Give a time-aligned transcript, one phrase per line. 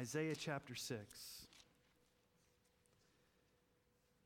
[0.00, 1.46] Isaiah chapter 6.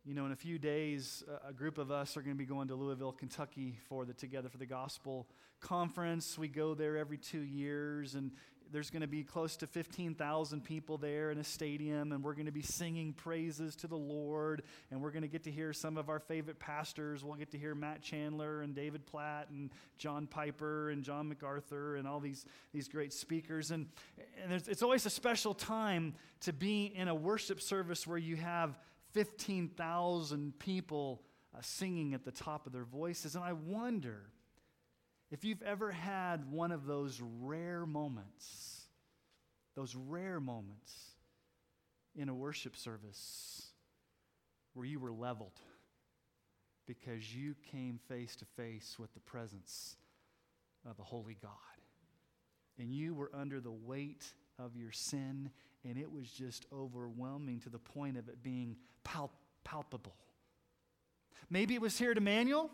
[0.05, 2.69] You know, in a few days, a- group of us are going to be going
[2.69, 5.27] to Louisville, Kentucky for the Together for the Gospel
[5.59, 6.39] conference.
[6.39, 8.31] We go there every two years, and
[8.75, 12.47] there's going to be close to 15,000 people there in a stadium, and we're going
[12.47, 15.97] to be singing praises to the Lord, and we're going to get to hear some
[15.97, 17.23] of our favorite pastors.
[17.23, 21.95] We'll get to hear Matt Chandler and David Platt and John Piper and John MacArthur
[21.95, 23.71] and all these, these great speakers.
[23.71, 23.87] And,
[24.43, 28.77] and it's always a special time to be in a worship service where you have
[29.13, 31.23] 15,000 people
[31.57, 33.37] uh, singing at the top of their voices.
[33.37, 34.31] And I wonder
[35.31, 38.83] if you've ever had one of those rare moments,
[39.75, 40.93] those rare moments
[42.15, 43.69] in a worship service
[44.75, 45.59] where you were leveled
[46.87, 49.97] because you came face to face with the presence
[50.89, 51.51] of a holy God.
[52.79, 55.51] And you were under the weight of your sin,
[55.85, 59.33] and it was just overwhelming to the point of it being pal-
[59.65, 60.17] palpable.
[61.51, 62.71] Maybe it was here at Emmanuel.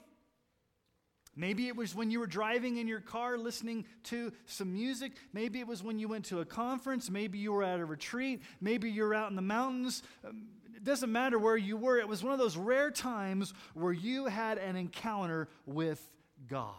[1.37, 5.13] Maybe it was when you were driving in your car listening to some music.
[5.33, 7.09] Maybe it was when you went to a conference.
[7.09, 8.43] Maybe you were at a retreat.
[8.61, 10.03] Maybe you're out in the mountains.
[10.27, 11.99] Um, It doesn't matter where you were.
[11.99, 16.05] It was one of those rare times where you had an encounter with
[16.49, 16.75] God.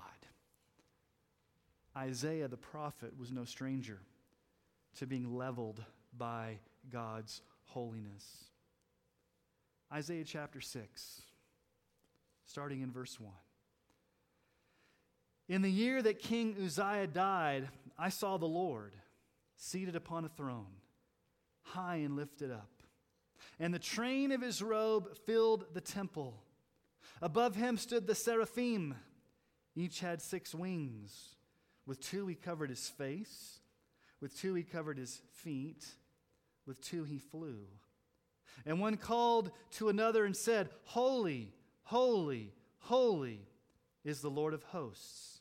[1.95, 3.99] Isaiah the prophet was no stranger
[4.97, 5.83] to being leveled
[6.17, 6.59] by
[6.89, 8.45] God's holiness.
[9.93, 11.21] Isaiah chapter 6,
[12.45, 13.31] starting in verse 1.
[15.51, 17.67] In the year that King Uzziah died,
[17.99, 18.93] I saw the Lord
[19.57, 20.77] seated upon a throne,
[21.61, 22.71] high and lifted up,
[23.59, 26.41] and the train of his robe filled the temple.
[27.21, 28.95] Above him stood the seraphim.
[29.75, 31.35] Each had six wings.
[31.85, 33.59] With two he covered his face,
[34.21, 35.85] with two he covered his feet,
[36.65, 37.67] with two he flew.
[38.65, 41.51] And one called to another and said, Holy,
[41.83, 43.41] holy, holy
[44.05, 45.40] is the Lord of hosts.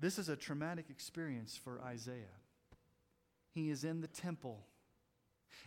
[0.00, 2.38] This is a traumatic experience for Isaiah.
[3.52, 4.64] He is in the temple.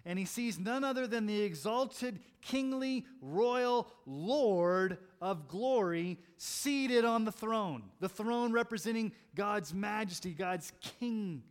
[0.06, 7.26] And he sees none other than the exalted, kingly, royal Lord of glory seated on
[7.26, 7.84] the throne.
[8.00, 11.44] The throne representing God's majesty, God's kingly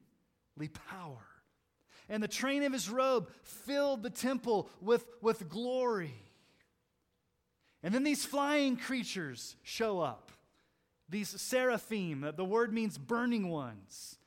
[0.90, 1.24] power.
[2.08, 6.14] And the train of his robe filled the temple with, with glory.
[7.82, 10.31] And then these flying creatures show up.
[11.08, 14.18] These seraphim, the word means burning ones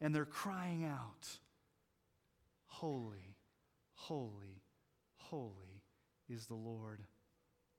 [0.00, 1.28] and they're crying out,
[2.66, 3.36] Holy,
[3.94, 4.62] holy,
[5.16, 5.82] holy
[6.28, 7.00] is the Lord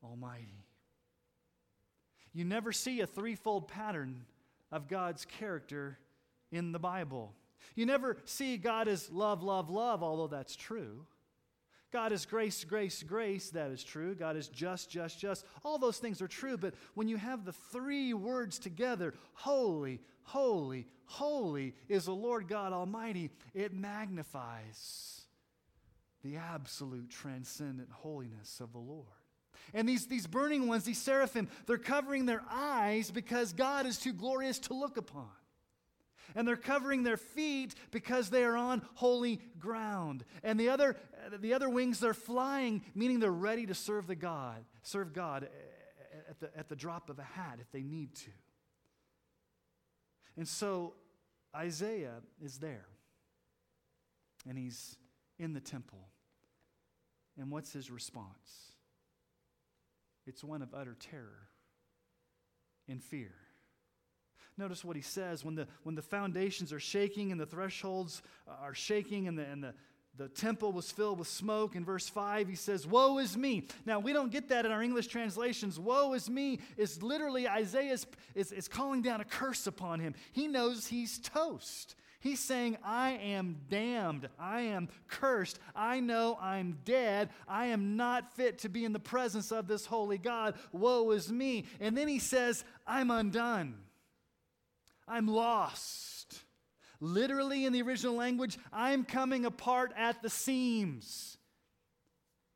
[0.04, 0.66] Almighty.
[2.34, 4.26] You never see a threefold pattern
[4.72, 5.98] of God's character
[6.52, 7.34] in the Bible.
[7.76, 11.06] You never see God as love, love, love, although that's true.
[11.92, 13.50] God is grace, grace, grace.
[13.50, 14.16] That is true.
[14.16, 15.46] God is just, just, just.
[15.66, 16.58] All those things are true.
[16.58, 22.72] But when you have the three words together, holy, holy, holy is the Lord God
[22.72, 25.22] Almighty, it magnifies
[26.24, 29.06] the absolute transcendent holiness of the Lord.
[29.74, 34.14] And these, these burning ones, these seraphim, they're covering their eyes because God is too
[34.14, 35.30] glorious to look upon
[36.36, 40.24] and they're covering their feet because they are on holy ground.
[40.44, 40.98] And the other,
[41.40, 46.18] the other wings, they're flying, meaning they're ready to serve the God, serve God eh,
[46.30, 48.32] at the, at the drop of a hat if they need to.
[50.38, 50.94] And so
[51.56, 52.88] Isaiah is there,
[54.48, 54.96] and he's
[55.38, 56.08] in the temple.
[57.38, 58.72] And what's his response?
[60.28, 61.50] It's one of utter terror
[62.88, 63.34] and fear.
[64.62, 68.52] Notice what he says when the, when the foundations are shaking and the thresholds uh,
[68.62, 69.74] are shaking and the, and the,
[70.18, 71.76] the temple was filled with smoke.
[71.76, 73.66] In verse 5, he says, Woe is me.
[73.88, 75.80] Now, we don't get that in our English translations.
[75.80, 78.06] Woe is me is literally Isaiah is,
[78.36, 80.14] is, is calling down a curse upon him.
[80.32, 81.96] He knows he's toast.
[82.20, 84.30] He's saying, I am damned.
[84.38, 85.58] I am cursed.
[85.76, 87.30] I know I'm dead.
[87.48, 90.54] I am not fit to be in the presence of this holy God.
[90.72, 91.66] Woe is me.
[91.80, 93.74] And then he says, I'm undone.
[95.12, 96.40] I'm lost.
[97.02, 101.38] Literally, in the original language, I'm coming apart at the seams.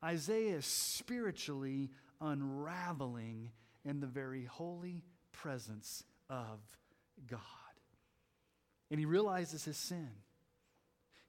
[0.04, 1.90] Isaiah is spiritually
[2.22, 3.52] unraveling
[3.84, 6.60] in the very holy presence of
[7.28, 7.42] God.
[8.90, 10.10] And he realizes his sin.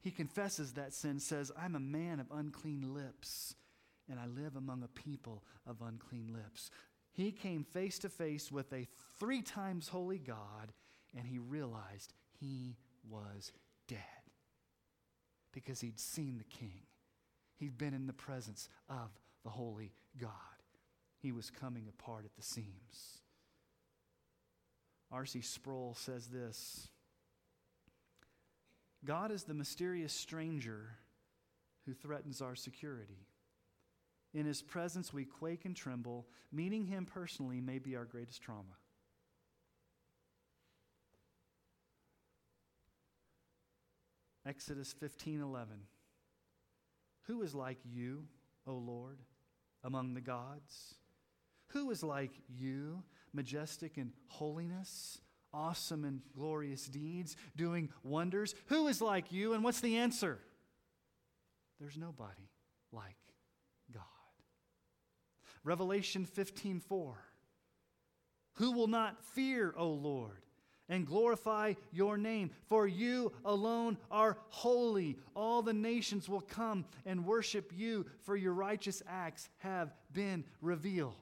[0.01, 3.57] He confesses that sin, says, I'm a man of unclean lips,
[4.09, 6.71] and I live among a people of unclean lips.
[7.13, 8.87] He came face to face with a
[9.19, 10.73] three times holy God,
[11.15, 12.77] and he realized he
[13.09, 13.53] was
[13.89, 14.01] dead
[15.53, 16.83] because he'd seen the king.
[17.57, 19.11] He'd been in the presence of
[19.45, 20.31] the holy God.
[21.19, 23.21] He was coming apart at the seams.
[25.11, 25.41] R.C.
[25.41, 26.89] Sproul says this
[29.05, 30.97] God is the mysterious stranger
[31.87, 33.29] who threatens our security.
[34.35, 36.27] In his presence, we quake and tremble.
[36.53, 38.77] Meeting him personally may be our greatest trauma.
[44.47, 45.67] Exodus 15:11
[47.23, 48.29] Who is like you,
[48.67, 49.21] O Lord,
[49.83, 50.95] among the gods?
[51.71, 53.03] Who is like you,
[53.33, 55.21] majestic in holiness,
[55.53, 58.55] awesome in glorious deeds, doing wonders?
[58.67, 59.53] Who is like you?
[59.53, 60.39] And what's the answer?
[61.81, 62.49] There's nobody
[62.93, 63.17] like
[63.93, 64.03] God.
[65.65, 67.17] Revelation 15:4
[68.55, 70.46] Who will not fear, O Lord?
[70.89, 72.51] And glorify your name.
[72.69, 75.19] For you alone are holy.
[75.35, 81.15] All the nations will come and worship you, for your righteous acts have been revealed.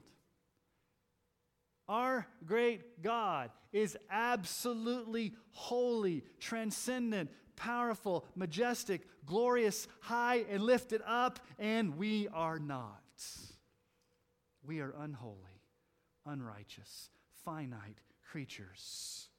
[1.87, 11.97] Our great God is absolutely holy, transcendent, powerful, majestic, glorious, high, and lifted up, and
[11.97, 13.01] we are not.
[14.63, 15.61] We are unholy,
[16.25, 17.11] unrighteous,
[17.43, 18.01] finite
[18.31, 19.29] creatures,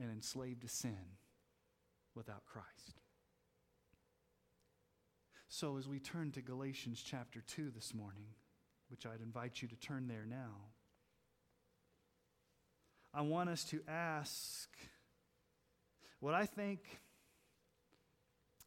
[0.00, 1.16] and enslaved to sin
[2.14, 3.00] without Christ.
[5.48, 8.26] So, as we turn to Galatians chapter 2 this morning,
[8.88, 10.72] which I'd invite you to turn there now,
[13.14, 14.68] I want us to ask
[16.20, 16.80] what I think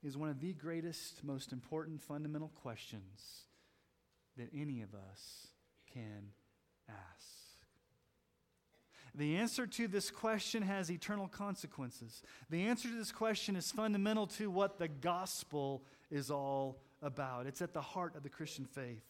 [0.04, 3.46] is one of the greatest, most important fundamental questions
[4.38, 5.48] that any of us
[5.94, 6.32] can
[6.90, 7.41] ask.
[9.14, 12.22] The answer to this question has eternal consequences.
[12.50, 17.46] The answer to this question is fundamental to what the gospel is all about.
[17.46, 19.04] It's at the heart of the Christian faith.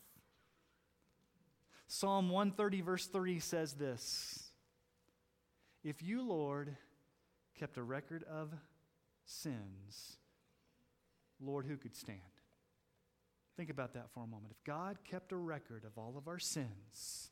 [1.88, 4.52] Psalm 130, verse 3 says this
[5.84, 6.76] if you, Lord,
[7.60, 8.54] kept a record of
[9.26, 10.18] sins,
[11.40, 12.20] Lord, who could stand?
[13.58, 14.54] Think about that for a moment.
[14.58, 17.32] If God kept a record of all of our sins,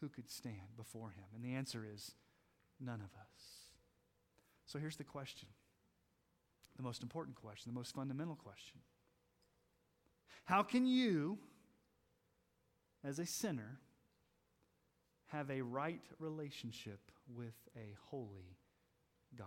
[0.00, 1.24] who could stand before him?
[1.34, 2.12] And the answer is
[2.80, 3.42] none of us.
[4.66, 5.48] So here's the question
[6.76, 8.80] the most important question, the most fundamental question.
[10.44, 11.38] How can you,
[13.04, 13.80] as a sinner,
[15.26, 18.56] have a right relationship with a holy
[19.36, 19.46] God?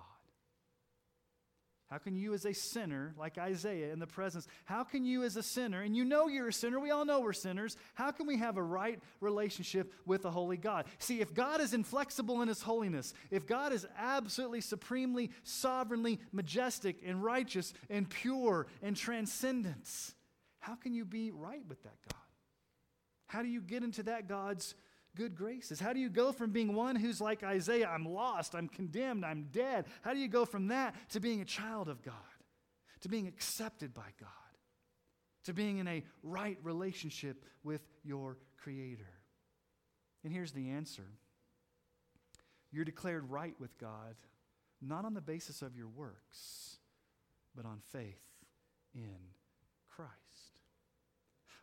[1.94, 5.38] How can you, as a sinner, like Isaiah in the presence, how can you, as
[5.38, 8.26] a sinner, and you know you're a sinner, we all know we're sinners, how can
[8.26, 10.88] we have a right relationship with a holy God?
[10.98, 16.98] See, if God is inflexible in his holiness, if God is absolutely, supremely, sovereignly majestic
[17.06, 19.88] and righteous and pure and transcendent,
[20.62, 22.20] how can you be right with that God?
[23.28, 24.74] How do you get into that God's
[25.16, 25.80] good graces?
[25.80, 29.48] How do you go from being one who's like Isaiah, I'm lost, I'm condemned, I'm
[29.52, 29.86] dead?
[30.02, 32.14] How do you go from that to being a child of God,
[33.02, 34.30] to being accepted by God,
[35.46, 39.10] to being in a right relationship with your Creator?
[40.24, 41.06] And here's the answer
[42.72, 44.16] you're declared right with God,
[44.82, 46.78] not on the basis of your works,
[47.56, 48.24] but on faith
[48.96, 49.18] in
[49.90, 50.12] Christ.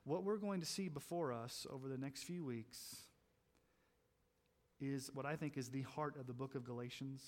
[0.04, 3.09] What we're going to see before us over the next few weeks
[4.80, 7.22] is what I think is the heart of the book of Galatians.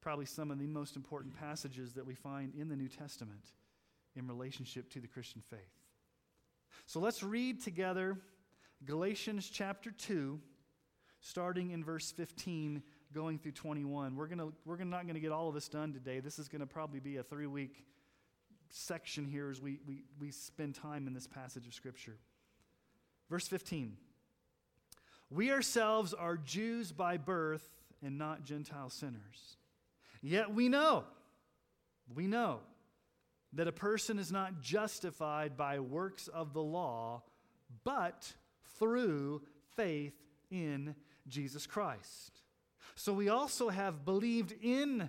[0.00, 3.52] Probably some of the most important passages that we find in the New Testament
[4.16, 5.60] in relationship to the Christian faith.
[6.86, 8.18] So let's read together
[8.84, 10.40] Galatians chapter 2,
[11.20, 12.82] starting in verse 15
[13.14, 14.16] going through 21.
[14.16, 16.20] We're, gonna, we're gonna, not going to get all of this done today.
[16.20, 17.84] This is going to probably be a three week
[18.70, 22.16] section here as we, we, we spend time in this passage of Scripture.
[23.30, 23.96] Verse 15
[25.32, 27.66] We ourselves are Jews by birth
[28.04, 29.56] and not Gentile sinners.
[30.20, 31.04] Yet we know,
[32.14, 32.60] we know
[33.54, 37.22] that a person is not justified by works of the law,
[37.82, 38.30] but
[38.78, 39.40] through
[39.74, 40.14] faith
[40.50, 40.94] in
[41.26, 42.42] Jesus Christ.
[42.94, 45.08] So we also have believed in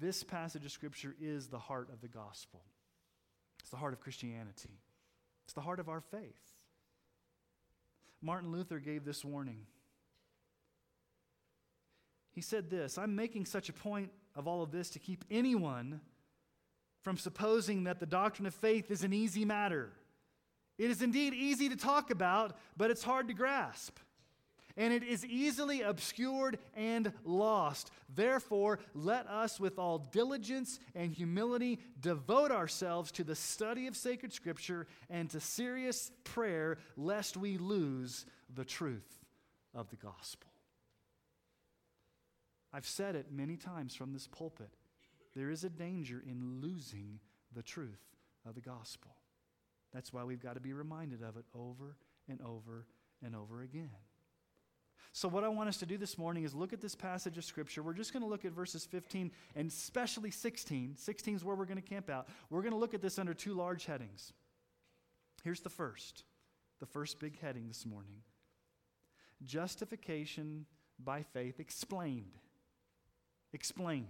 [0.00, 2.62] This passage of Scripture is the heart of the gospel,
[3.60, 4.80] it's the heart of Christianity,
[5.44, 6.52] it's the heart of our faith.
[8.20, 9.66] Martin Luther gave this warning.
[12.32, 16.00] He said this I'm making such a point of all of this to keep anyone
[17.02, 19.90] from supposing that the doctrine of faith is an easy matter.
[20.78, 23.98] It is indeed easy to talk about, but it's hard to grasp
[24.78, 27.90] and it is easily obscured and lost.
[28.14, 34.32] Therefore, let us with all diligence and humility devote ourselves to the study of sacred
[34.32, 39.18] scripture and to serious prayer, lest we lose the truth
[39.74, 40.48] of the gospel.
[42.72, 44.70] I've said it many times from this pulpit.
[45.34, 47.18] There is a danger in losing
[47.52, 48.16] the truth
[48.46, 49.10] of the gospel.
[49.92, 51.96] That's why we've got to be reminded of it over
[52.28, 52.86] and over
[53.24, 53.90] and over again.
[55.12, 57.44] So, what I want us to do this morning is look at this passage of
[57.44, 57.82] Scripture.
[57.82, 60.96] We're just going to look at verses 15 and especially 16.
[60.96, 62.28] 16 is where we're going to camp out.
[62.50, 64.32] We're going to look at this under two large headings.
[65.42, 66.24] Here's the first,
[66.80, 68.22] the first big heading this morning
[69.44, 70.66] Justification
[71.02, 72.38] by faith explained.
[73.52, 74.08] Explained.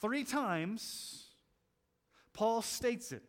[0.00, 1.28] Three times,
[2.34, 3.22] Paul states it.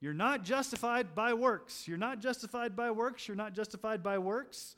[0.00, 1.88] You're not justified by works.
[1.88, 3.26] You're not justified by works.
[3.26, 4.76] You're not justified by works.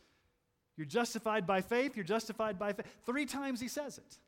[0.76, 1.96] You're justified by faith.
[1.96, 2.86] You're justified by faith.
[3.04, 4.18] Three times he says it.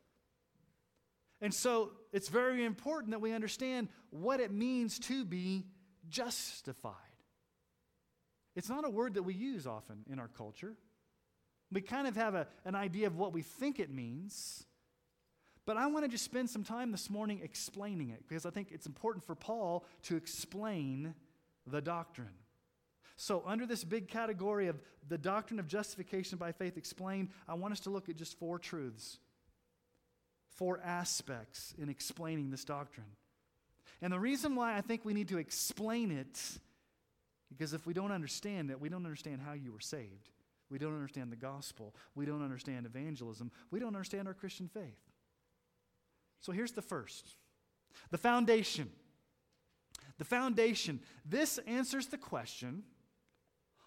[1.39, 5.63] And so it's very important that we understand what it means to be
[6.09, 6.93] justified.
[8.55, 10.75] It's not a word that we use often in our culture.
[11.71, 14.65] We kind of have a, an idea of what we think it means,
[15.65, 18.69] but I want to just spend some time this morning explaining it because I think
[18.71, 21.13] it's important for Paul to explain
[21.67, 22.33] the doctrine.
[23.15, 27.73] So, under this big category of the doctrine of justification by faith explained, I want
[27.73, 29.19] us to look at just four truths,
[30.49, 33.05] four aspects in explaining this doctrine.
[34.01, 36.39] And the reason why I think we need to explain it,
[37.49, 40.31] because if we don't understand it, we don't understand how you were saved.
[40.71, 41.93] We don't understand the gospel.
[42.15, 43.51] We don't understand evangelism.
[43.69, 45.10] We don't understand our Christian faith.
[46.41, 47.35] So here's the first
[48.09, 48.89] the foundation.
[50.17, 50.99] The foundation.
[51.25, 52.83] This answers the question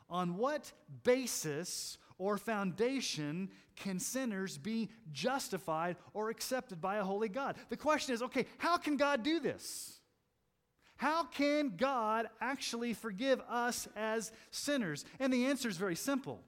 [0.08, 0.72] on what
[1.04, 7.56] basis or foundation can sinners be justified or accepted by a holy God?
[7.68, 10.00] The question is okay, how can God do this?
[10.96, 15.04] How can God actually forgive us as sinners?
[15.18, 16.40] And the answer is very simple.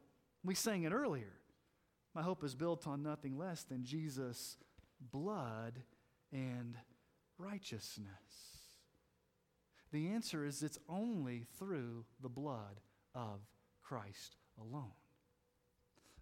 [0.44, 1.32] We sang it earlier.
[2.14, 4.56] My hope is built on nothing less than Jesus'
[5.12, 5.82] blood
[6.32, 6.76] and
[7.38, 8.06] righteousness?
[9.92, 12.80] The answer is it's only through the blood
[13.14, 13.40] of
[13.82, 14.92] Christ alone.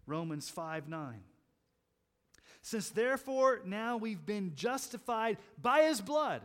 [0.05, 1.23] Romans 5 9.
[2.61, 6.41] Since therefore now we've been justified by his blood,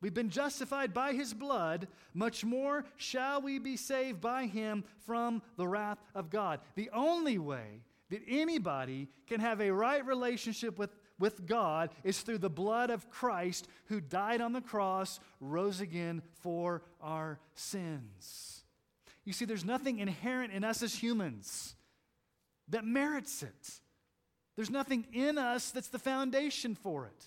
[0.00, 5.42] we've been justified by his blood, much more shall we be saved by him from
[5.56, 6.60] the wrath of God.
[6.76, 12.38] The only way that anybody can have a right relationship with with God is through
[12.38, 18.64] the blood of Christ who died on the cross, rose again for our sins.
[19.24, 21.74] You see, there's nothing inherent in us as humans
[22.68, 23.80] that merits it.
[24.56, 27.24] There's nothing in us that's the foundation for it.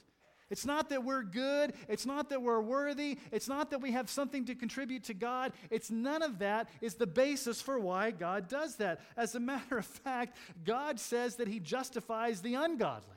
[0.49, 1.73] It's not that we're good.
[1.89, 3.17] It's not that we're worthy.
[3.31, 5.51] It's not that we have something to contribute to God.
[5.69, 9.01] It's none of that is the basis for why God does that.
[9.17, 13.16] As a matter of fact, God says that He justifies the ungodly,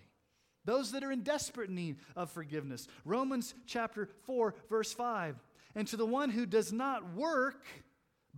[0.65, 2.87] those that are in desperate need of forgiveness.
[3.05, 5.37] Romans chapter 4, verse 5.
[5.75, 7.65] And to the one who does not work,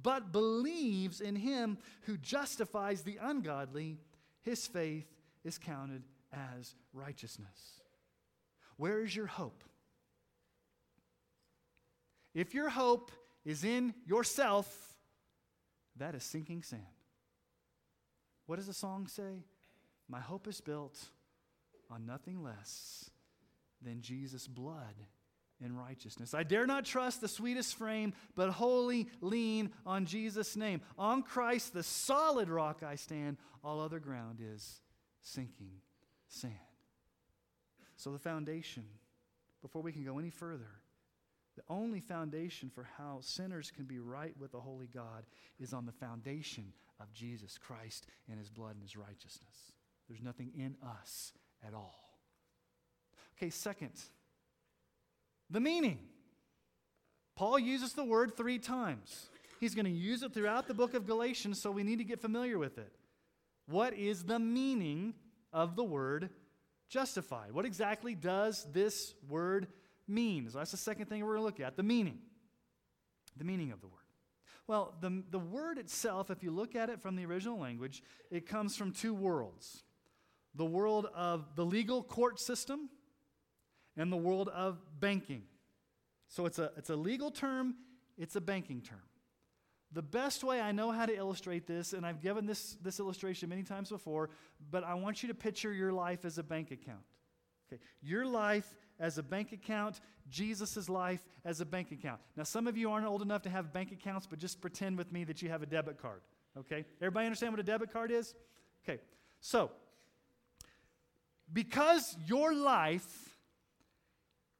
[0.01, 3.99] but believes in Him who justifies the ungodly,
[4.43, 5.07] his faith
[5.45, 6.03] is counted
[6.33, 7.81] as righteousness.
[8.77, 9.63] Where is your hope?
[12.35, 13.13] If your hope
[13.45, 14.95] is in yourself,
[15.97, 16.83] that is sinking sand.
[18.47, 19.45] What does the song say?
[20.09, 20.99] My hope is built
[21.93, 23.11] on nothing less
[23.83, 24.95] than Jesus' blood
[25.63, 26.35] and righteousness.
[26.35, 30.81] I dare not trust the sweetest frame, but wholly lean on Jesus' name.
[30.99, 34.81] On Christ, the solid rock I stand, all other ground is
[35.21, 35.73] sinking
[36.29, 36.55] sand.
[37.97, 38.85] So, the foundation,
[39.61, 40.71] before we can go any further,
[41.57, 45.25] the only foundation for how sinners can be right with the holy God
[45.61, 49.73] is on the foundation of Jesus Christ and his blood and his righteousness.
[50.09, 51.33] There's nothing in us
[51.67, 51.95] at all.
[53.37, 53.93] Okay, second,
[55.51, 55.99] the meaning.
[57.35, 59.29] Paul uses the word three times.
[59.59, 62.21] He's going to use it throughout the book of Galatians, so we need to get
[62.21, 62.93] familiar with it.
[63.67, 65.15] What is the meaning
[65.53, 66.31] of the word
[66.93, 67.53] justified.
[67.53, 69.67] What exactly does this word
[70.07, 70.49] mean?
[70.51, 72.19] So that's the second thing we're going to look at the meaning.
[73.37, 73.97] The meaning of the word.
[74.67, 78.47] Well, the, the word itself, if you look at it from the original language, it
[78.47, 79.83] comes from two worlds
[80.55, 82.91] the world of the legal court system
[83.97, 85.43] and the world of banking.
[86.29, 87.75] So it's a, it's a legal term,
[88.17, 89.03] it's a banking term.
[89.93, 93.51] The best way I know how to illustrate this, and I've given this, this illustration
[93.51, 94.31] many times before,
[94.71, 97.03] but I want you to picture your life as a bank account.
[97.71, 102.21] Okay, your life as a bank account, Jesus' life as a bank account.
[102.37, 105.13] Now, some of you aren't old enough to have bank accounts, but just pretend with
[105.13, 106.23] me that you have a debit card.
[106.59, 106.85] Okay?
[107.01, 108.35] Everybody understand what a debit card is?
[108.85, 109.01] Okay,
[109.41, 109.71] so
[111.53, 113.33] because your life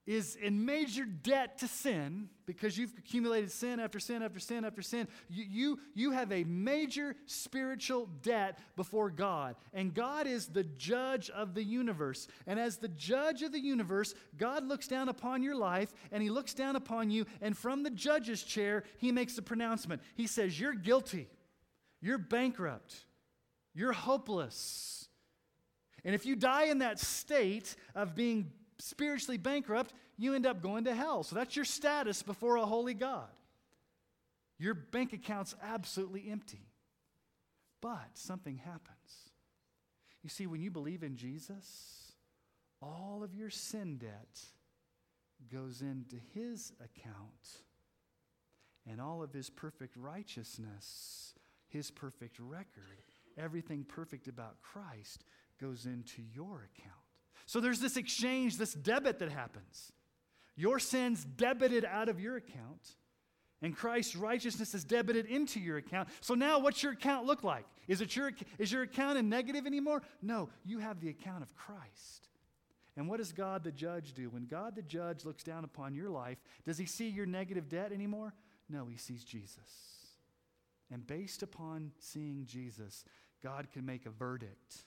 [0.05, 4.83] is in major debt to sin because you've accumulated sin after sin after sin after
[4.83, 5.07] sin.
[5.29, 9.55] You, you, you have a major spiritual debt before God.
[9.73, 12.27] And God is the judge of the universe.
[12.49, 16.31] And as the judge of the universe, God looks down upon your life and He
[16.31, 17.25] looks down upon you.
[17.41, 20.03] And from the judge's chair, He makes a pronouncement.
[20.17, 21.29] He says, You're guilty.
[22.01, 22.97] You're bankrupt.
[23.73, 25.09] You're hopeless.
[26.05, 30.85] And if you die in that state of being spiritually bankrupt, you end up going
[30.85, 31.23] to hell.
[31.23, 33.29] So that's your status before a holy God.
[34.59, 36.69] Your bank account's absolutely empty.
[37.81, 39.31] But something happens.
[40.23, 42.13] You see, when you believe in Jesus,
[42.81, 44.41] all of your sin debt
[45.53, 47.63] goes into his account,
[48.89, 51.35] and all of his perfect righteousness,
[51.69, 53.03] his perfect record,
[53.37, 55.25] everything perfect about Christ
[55.63, 56.93] goes into your account.
[57.47, 59.93] So there's this exchange, this debit that happens.
[60.57, 62.97] Your sin's debited out of your account,
[63.63, 66.09] and Christ's righteousness is debited into your account.
[66.21, 67.65] So now, what's your account look like?
[67.87, 70.03] Is, it your, is your account in negative anymore?
[70.21, 72.29] No, you have the account of Christ.
[72.97, 74.29] And what does God the judge do?
[74.29, 77.93] When God the judge looks down upon your life, does he see your negative debt
[77.93, 78.35] anymore?
[78.69, 79.59] No, he sees Jesus.
[80.91, 83.05] And based upon seeing Jesus,
[83.43, 84.85] God can make a verdict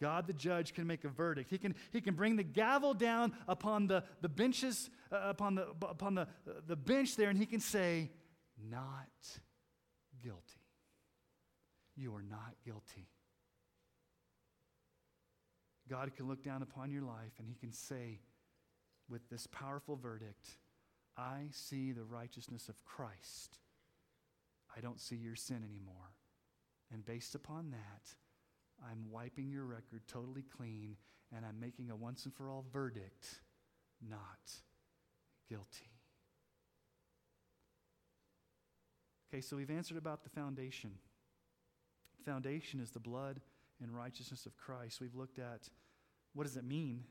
[0.00, 1.50] God, the judge, can make a verdict.
[1.50, 5.68] He can, he can bring the gavel down upon the, the benches, uh, upon, the,
[5.82, 6.26] upon the,
[6.66, 8.10] the bench there, and he can say,
[8.70, 9.08] Not
[10.22, 10.40] guilty.
[11.96, 13.08] You are not guilty.
[15.88, 18.20] God can look down upon your life and he can say,
[19.08, 20.56] with this powerful verdict,
[21.16, 23.58] I see the righteousness of Christ.
[24.76, 26.14] I don't see your sin anymore.
[26.92, 28.14] And based upon that,
[28.84, 30.96] I'm wiping your record totally clean
[31.34, 33.40] and I'm making a once and for all verdict
[34.08, 34.52] not
[35.48, 35.90] guilty.
[39.32, 40.92] Okay, so we've answered about the foundation.
[42.24, 43.40] Foundation is the blood
[43.82, 45.00] and righteousness of Christ.
[45.00, 45.68] We've looked at
[46.34, 47.04] what does it mean?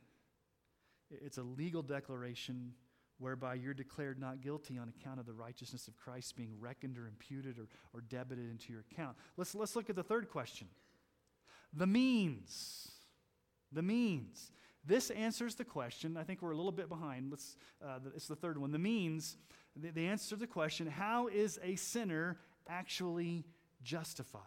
[1.09, 2.73] It's a legal declaration
[3.19, 7.07] whereby you're declared not guilty on account of the righteousness of Christ being reckoned or
[7.07, 9.15] imputed or, or debited into your account.
[9.37, 10.67] Let's, let's look at the third question.
[11.73, 12.91] The means.
[13.71, 14.51] The means.
[14.85, 16.17] This answers the question.
[16.17, 17.31] I think we're a little bit behind.
[17.31, 18.71] Let's, uh, it's the third one.
[18.71, 19.37] The means,
[19.75, 23.45] the, the answer to the question how is a sinner actually
[23.81, 24.41] justified?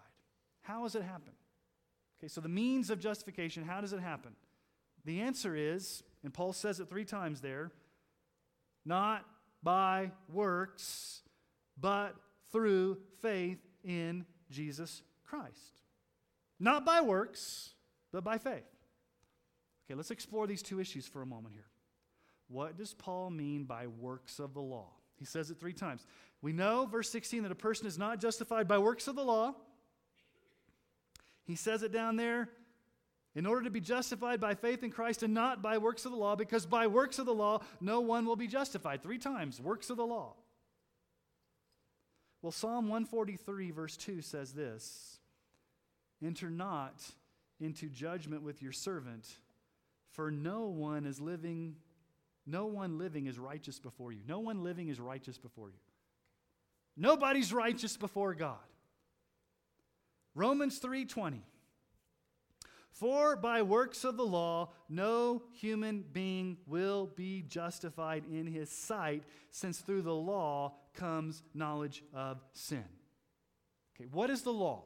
[0.63, 1.33] How does it happen?
[2.19, 4.33] Okay, so the means of justification, how does it happen?
[5.05, 7.71] The answer is, and Paul says it three times there,
[8.85, 9.25] not
[9.63, 11.23] by works,
[11.79, 12.15] but
[12.53, 15.83] through faith in Jesus Christ.
[16.59, 17.71] Not by works,
[18.13, 18.65] but by faith.
[19.87, 21.67] Okay, let's explore these two issues for a moment here.
[22.49, 24.89] What does Paul mean by works of the law?
[25.17, 26.07] He says it three times.
[26.43, 29.55] We know, verse 16, that a person is not justified by works of the law.
[31.45, 32.49] He says it down there
[33.35, 36.19] in order to be justified by faith in Christ and not by works of the
[36.19, 39.03] law, because by works of the law, no one will be justified.
[39.03, 40.35] Three times, works of the law.
[42.43, 45.19] Well, Psalm 143, verse 2 says this
[46.25, 47.03] Enter not
[47.61, 49.27] into judgment with your servant,
[50.11, 51.77] for no one is living
[52.47, 54.21] no one living is righteous before you.
[54.27, 55.79] No one living is righteous before you.
[56.97, 58.59] Nobody's righteous before God.
[60.35, 61.43] Romans 3:20
[62.91, 69.25] For by works of the law no human being will be justified in his sight
[69.51, 72.89] since through the law comes knowledge of sin.
[73.95, 74.85] Okay, what is the law?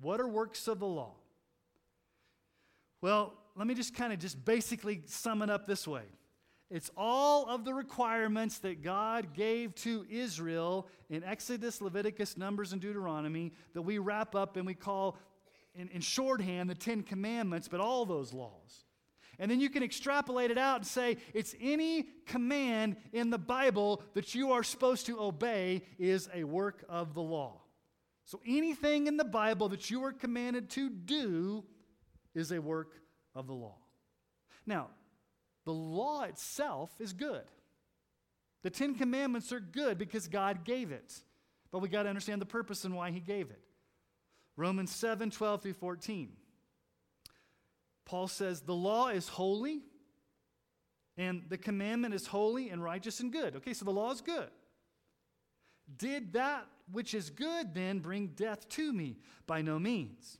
[0.00, 1.14] What are works of the law?
[3.00, 6.04] Well, let me just kind of just basically sum it up this way.
[6.70, 12.80] It's all of the requirements that God gave to Israel in Exodus, Leviticus, Numbers, and
[12.80, 15.16] Deuteronomy that we wrap up and we call,
[15.74, 18.84] in, in shorthand, the Ten Commandments, but all those laws.
[19.38, 24.02] And then you can extrapolate it out and say it's any command in the Bible
[24.14, 27.60] that you are supposed to obey is a work of the law.
[28.28, 31.64] So anything in the Bible that you are commanded to do
[32.34, 32.92] is a work
[33.34, 33.78] of the law.
[34.66, 34.88] Now,
[35.64, 37.44] the law itself is good.
[38.64, 41.14] The Ten Commandments are good because God gave it.
[41.72, 43.62] But we got to understand the purpose and why He gave it.
[44.58, 46.28] Romans 7 12 through 14.
[48.04, 49.80] Paul says, The law is holy,
[51.16, 53.56] and the commandment is holy and righteous and good.
[53.56, 54.50] Okay, so the law is good.
[55.96, 59.18] Did that which is good then bring death to me?
[59.46, 60.38] By no means.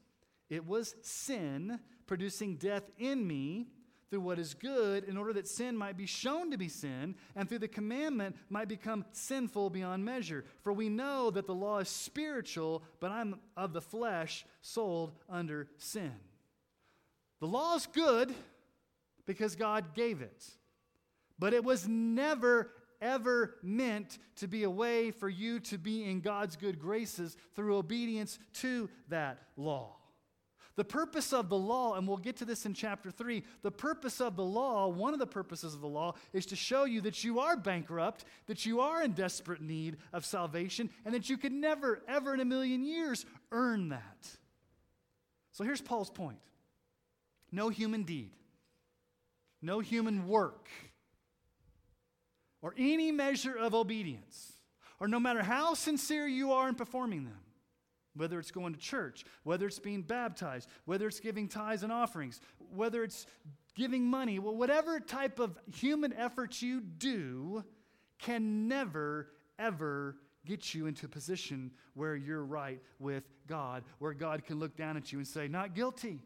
[0.51, 3.69] It was sin producing death in me
[4.11, 7.49] through what is good in order that sin might be shown to be sin, and
[7.49, 10.45] through the commandment might become sinful beyond measure.
[10.63, 15.69] For we know that the law is spiritual, but I'm of the flesh, sold under
[15.77, 16.15] sin.
[17.41, 18.35] The law is good
[19.27, 20.45] because God gave it,
[21.39, 26.21] but it was never, ever meant to be a way for you to be in
[26.21, 29.99] God's good graces through obedience to that law.
[30.79, 34.21] The purpose of the law, and we'll get to this in chapter 3, the purpose
[34.21, 37.25] of the law, one of the purposes of the law, is to show you that
[37.25, 41.51] you are bankrupt, that you are in desperate need of salvation, and that you could
[41.51, 44.29] never, ever in a million years earn that.
[45.51, 46.39] So here's Paul's point
[47.51, 48.31] no human deed,
[49.61, 50.69] no human work,
[52.63, 54.53] or any measure of obedience,
[55.01, 57.41] or no matter how sincere you are in performing them
[58.19, 62.41] whether it's going to church, whether it's being baptized, whether it's giving tithes and offerings,
[62.75, 63.27] whether it's
[63.75, 67.65] giving money, well, whatever type of human effort you do
[68.19, 74.45] can never, ever get you into a position where you're right with God, where God
[74.45, 76.23] can look down at you and say, Not guilty.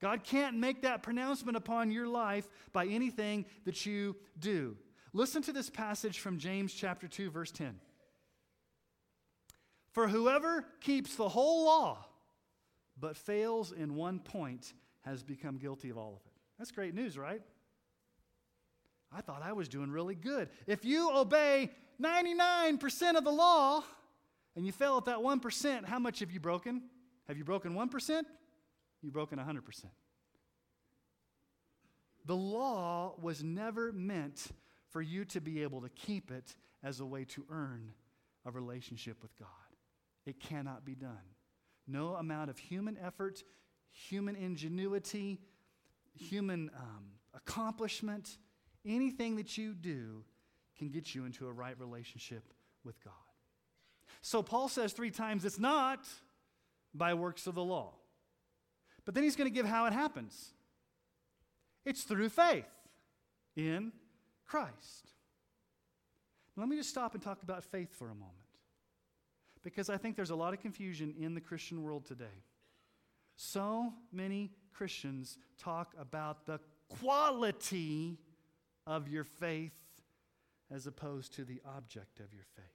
[0.00, 4.76] God can't make that pronouncement upon your life by anything that you do.
[5.12, 7.78] Listen to this passage from James chapter 2 verse 10.
[9.90, 12.06] For whoever keeps the whole law
[12.98, 14.72] but fails in one point
[15.02, 16.32] has become guilty of all of it.
[16.58, 17.42] That's great news, right?
[19.14, 20.48] I thought I was doing really good.
[20.66, 21.70] If you obey
[22.00, 23.84] 99% of the law
[24.56, 26.82] and you fail at that 1%, how much have you broken?
[27.28, 28.22] Have you broken 1%?
[29.02, 29.84] You've broken 100%.
[32.24, 34.46] The law was never meant
[34.92, 37.92] for you to be able to keep it as a way to earn
[38.44, 39.48] a relationship with God.
[40.26, 41.34] It cannot be done.
[41.86, 43.42] No amount of human effort,
[43.90, 45.40] human ingenuity,
[46.14, 48.36] human um, accomplishment,
[48.86, 50.24] anything that you do
[50.78, 52.52] can get you into a right relationship
[52.84, 53.12] with God.
[54.20, 56.06] So Paul says three times it's not
[56.94, 57.94] by works of the law.
[59.04, 60.52] But then he's going to give how it happens
[61.84, 62.68] it's through faith
[63.56, 63.92] in
[64.52, 65.14] Christ.
[66.58, 68.34] Let me just stop and talk about faith for a moment
[69.62, 72.44] because I think there's a lot of confusion in the Christian world today.
[73.34, 76.60] So many Christians talk about the
[77.00, 78.18] quality
[78.86, 79.72] of your faith
[80.70, 82.66] as opposed to the object of your faith.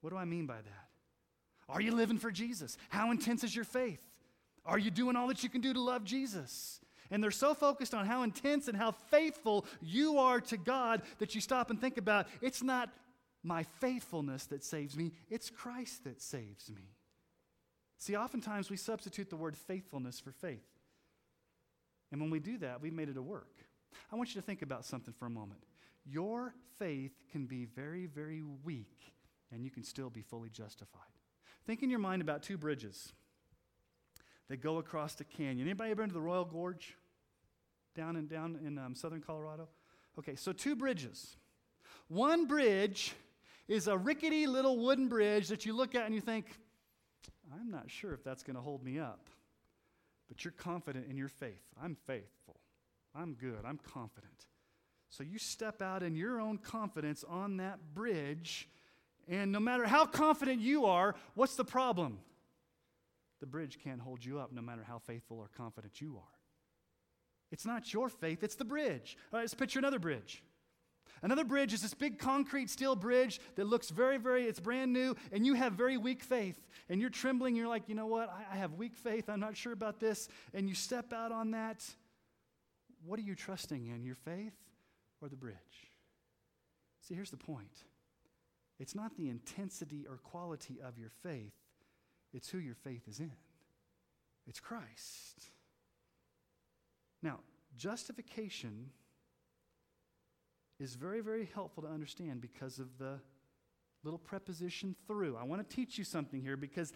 [0.00, 0.88] What do I mean by that?
[1.68, 2.76] Are you living for Jesus?
[2.90, 3.98] How intense is your faith?
[4.64, 6.78] Are you doing all that you can do to love Jesus?
[7.10, 11.34] And they're so focused on how intense and how faithful you are to God that
[11.34, 12.90] you stop and think about it's not
[13.42, 16.90] my faithfulness that saves me, it's Christ that saves me.
[17.98, 20.66] See, oftentimes we substitute the word faithfulness for faith.
[22.12, 23.54] And when we do that, we've made it a work.
[24.12, 25.60] I want you to think about something for a moment.
[26.04, 28.96] Your faith can be very, very weak,
[29.50, 31.02] and you can still be fully justified.
[31.66, 33.12] Think in your mind about two bridges
[34.48, 35.66] that go across the canyon.
[35.66, 36.96] Anybody ever been to the Royal Gorge
[37.94, 39.68] down in, down in um, southern Colorado?
[40.18, 41.36] Okay, so two bridges.
[42.08, 43.14] One bridge
[43.68, 46.46] is a rickety little wooden bridge that you look at and you think,
[47.52, 49.28] I'm not sure if that's going to hold me up.
[50.28, 51.62] But you're confident in your faith.
[51.82, 52.56] I'm faithful.
[53.14, 53.58] I'm good.
[53.64, 54.46] I'm confident.
[55.08, 58.68] So you step out in your own confidence on that bridge,
[59.28, 62.18] and no matter how confident you are, what's the problem?
[63.40, 66.36] The bridge can't hold you up no matter how faithful or confident you are.
[67.52, 69.16] It's not your faith, it's the bridge.
[69.32, 70.42] All right, let's picture another bridge.
[71.22, 75.16] Another bridge is this big concrete steel bridge that looks very, very, it's brand new,
[75.32, 76.60] and you have very weak faith.
[76.88, 78.28] And you're trembling, you're like, you know what?
[78.28, 79.28] I, I have weak faith.
[79.28, 80.28] I'm not sure about this.
[80.52, 81.82] And you step out on that.
[83.04, 84.54] What are you trusting in, your faith
[85.22, 85.56] or the bridge?
[87.00, 87.84] See, here's the point
[88.78, 91.54] it's not the intensity or quality of your faith,
[92.36, 93.32] it's who your faith is in.
[94.46, 95.42] It's Christ.
[97.22, 97.40] Now,
[97.78, 98.90] justification
[100.78, 103.18] is very, very helpful to understand because of the
[104.04, 105.36] little preposition through.
[105.36, 106.92] I want to teach you something here because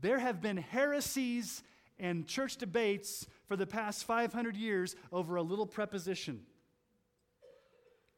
[0.00, 1.62] there have been heresies
[1.98, 6.40] and church debates for the past 500 years over a little preposition.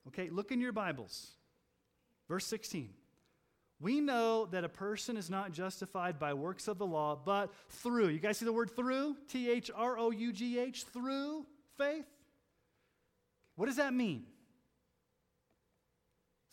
[0.07, 1.33] Okay, look in your Bibles.
[2.29, 2.91] Verse 16.
[3.81, 8.09] We know that a person is not justified by works of the law, but through.
[8.09, 9.17] You guys see the word through?
[9.29, 11.47] T H R O U G H, through
[11.79, 12.05] faith?
[13.57, 14.25] What does that mean?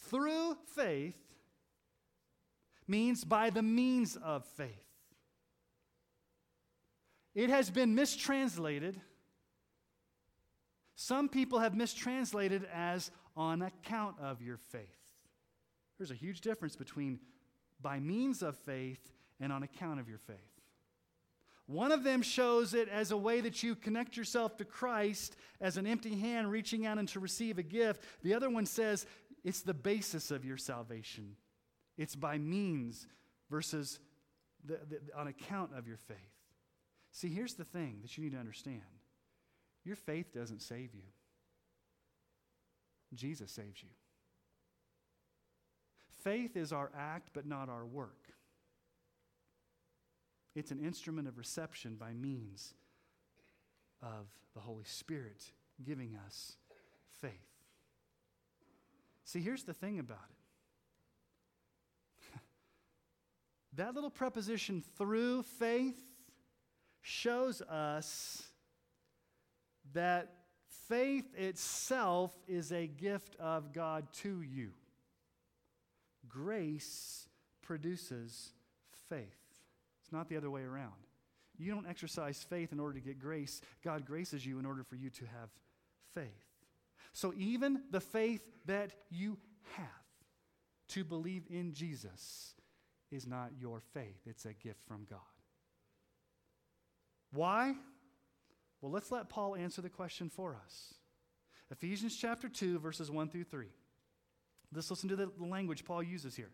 [0.10, 1.18] Through faith
[2.88, 4.86] means by the means of faith.
[7.36, 9.00] It has been mistranslated.
[10.96, 14.97] Some people have mistranslated as on account of your faith.
[15.98, 17.20] There's a huge difference between
[17.82, 20.38] by means of faith and on account of your faith.
[21.68, 25.76] One of them shows it as a way that you connect yourself to Christ as
[25.76, 28.04] an empty hand reaching out and to receive a gift.
[28.24, 29.06] The other one says
[29.44, 31.36] it's the basis of your salvation.
[31.98, 33.08] It's by means
[33.50, 34.00] versus
[34.64, 36.18] the, the, on account of your faith.
[37.12, 38.82] See, here's the thing that you need to understand
[39.84, 41.08] your faith doesn't save you,
[43.14, 43.90] Jesus saves you.
[46.24, 48.28] Faith is our act, but not our work.
[50.56, 52.74] It's an instrument of reception by means
[54.02, 55.44] of the Holy Spirit
[55.84, 56.58] giving us
[57.22, 57.32] faith.
[59.24, 60.18] See, here's the thing about
[62.34, 62.40] it
[63.76, 66.02] that little preposition through faith
[67.02, 68.44] shows us
[69.94, 70.34] that
[70.88, 74.72] faith itself is a gift of God to you.
[76.38, 77.28] Grace
[77.64, 78.52] produces
[79.10, 79.26] faith.
[80.04, 80.94] It's not the other way around.
[81.58, 83.60] You don't exercise faith in order to get grace.
[83.84, 85.50] God graces you in order for you to have
[86.14, 86.46] faith.
[87.14, 89.40] So even the faith that you
[89.74, 89.88] have
[90.90, 92.54] to believe in Jesus
[93.10, 95.20] is not your faith, it's a gift from God.
[97.34, 97.74] Why?
[98.80, 100.94] Well, let's let Paul answer the question for us.
[101.72, 103.68] Ephesians chapter 2, verses 1 through 3.
[104.74, 106.52] Let's listen to the language Paul uses here.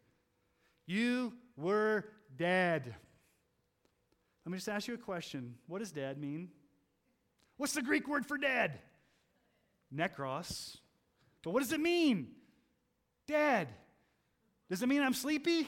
[0.86, 2.95] You were dead.
[4.45, 5.56] Let me just ask you a question.
[5.67, 6.49] What does dead mean?
[7.58, 8.80] What's the Greek word for dead?
[9.95, 10.78] necros.
[11.43, 12.30] But what does it mean?
[13.28, 13.67] Dead.
[14.69, 15.67] Does it mean I'm sleepy?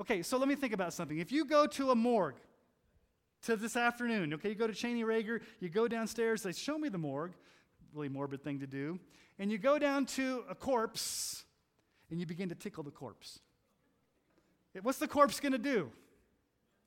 [0.00, 1.18] Okay, so let me think about something.
[1.18, 2.36] If you go to a morgue
[3.42, 6.88] to this afternoon, okay, you go to Cheney Rager, you go downstairs, they show me
[6.88, 7.32] the morgue,
[7.92, 8.98] really morbid thing to do,
[9.38, 11.44] and you go down to a corpse
[12.10, 13.40] and you begin to tickle the corpse.
[14.82, 15.90] What's the corpse going to do?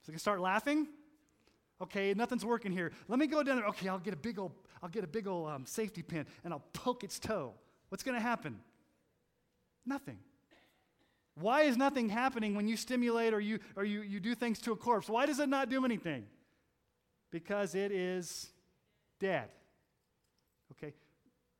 [0.02, 0.88] Is it going to start laughing?
[1.82, 2.92] Okay, nothing's working here.
[3.08, 3.66] Let me go down there.
[3.68, 4.52] Okay, I'll get a big old
[4.84, 7.54] I'll get a big old um, safety pin and I'll poke its toe.
[7.90, 8.60] What's going to happen?
[9.86, 10.18] Nothing.
[11.36, 14.72] Why is nothing happening when you stimulate or, you, or you, you do things to
[14.72, 15.10] a corpse?
[15.10, 16.26] Why does it not do anything?
[17.32, 18.50] Because it is
[19.20, 19.50] dead.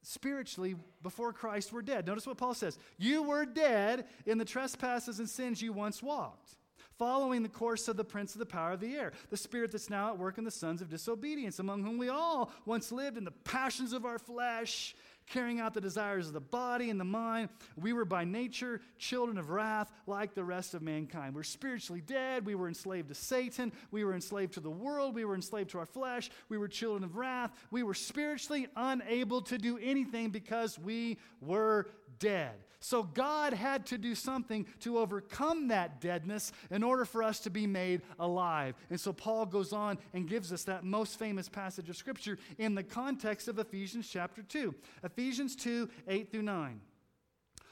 [0.04, 2.08] Spiritually, before Christ, we're dead.
[2.08, 2.78] Notice what Paul says.
[2.98, 6.56] You were dead in the trespasses and sins you once walked
[7.02, 9.90] following the course of the prince of the power of the air, the spirit that's
[9.90, 13.24] now at work in the sons of disobedience, among whom we all once lived in
[13.24, 14.96] the passions of our flesh
[15.28, 17.50] carrying out the desires of the body and the mind.
[17.76, 21.36] We were by nature children of wrath like the rest of mankind.
[21.36, 22.46] We're spiritually dead.
[22.46, 23.72] We were enslaved to Satan.
[23.92, 25.16] We were enslaved to the world.
[25.16, 26.30] We were enslaved to our flesh.
[26.50, 27.52] We were children of wrath.
[27.72, 31.88] We were spiritually unable to do anything because we were
[32.22, 32.54] dead.
[32.80, 37.50] So God had to do something to overcome that deadness in order for us to
[37.52, 38.74] be made alive.
[38.90, 42.74] And so Paul goes on and gives us that most famous passage of Scripture in
[42.74, 44.74] the context of Ephesians chapter 2.
[45.04, 46.82] Ephesians 2 8 through 9.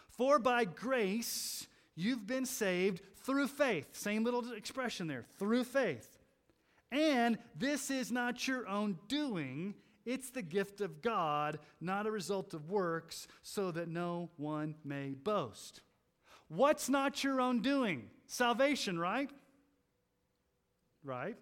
[0.10, 3.88] For by grace you've been saved through faith.
[3.94, 6.20] Same little expression there, through faith.
[6.92, 9.74] And this is not your own doing.
[10.06, 15.10] It's the gift of God, not a result of works, so that no one may
[15.10, 15.82] boast.
[16.48, 18.10] What's not your own doing?
[18.28, 19.30] Salvation, right?
[21.04, 21.38] Right?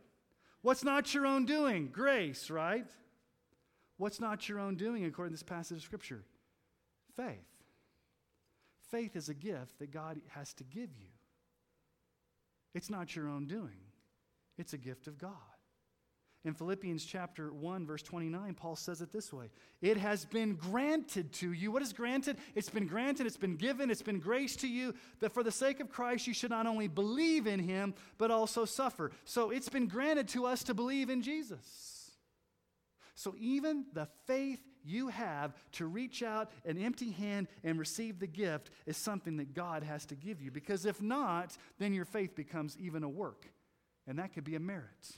[0.61, 1.89] What's not your own doing?
[1.91, 2.87] Grace, right?
[3.97, 6.23] What's not your own doing according to this passage of Scripture?
[7.15, 7.37] Faith.
[8.91, 11.09] Faith is a gift that God has to give you.
[12.73, 13.79] It's not your own doing,
[14.57, 15.31] it's a gift of God.
[16.47, 19.49] In Philippians chapter 1, verse 29, Paul says it this way
[19.81, 21.73] It has been granted to you.
[21.73, 22.37] What is granted?
[22.55, 25.81] It's been granted, it's been given, it's been grace to you that for the sake
[25.81, 29.11] of Christ you should not only believe in him, but also suffer.
[29.25, 32.11] So it's been granted to us to believe in Jesus.
[33.13, 38.27] So even the faith you have to reach out an empty hand and receive the
[38.27, 40.51] gift is something that God has to give you.
[40.51, 43.51] Because if not, then your faith becomes even a work,
[44.07, 45.17] and that could be a merit.